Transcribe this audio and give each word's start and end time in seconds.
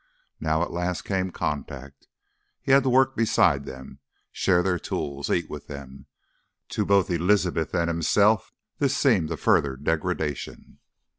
Now 0.39 0.63
at 0.63 0.71
last 0.71 1.03
came 1.03 1.29
contact; 1.29 2.07
he 2.59 2.71
had 2.71 2.81
to 2.81 2.89
work 2.89 3.15
beside 3.15 3.65
them, 3.65 3.99
share 4.31 4.63
their 4.63 4.79
tools, 4.79 5.29
eat 5.29 5.47
with 5.47 5.67
them. 5.67 6.07
To 6.69 6.85
both 6.87 7.11
Elizabeth 7.11 7.71
and 7.75 7.87
himself 7.87 8.51
this 8.79 8.97
seemed 8.97 9.29
a 9.29 9.37
further 9.37 9.75
degradation. 9.75 10.79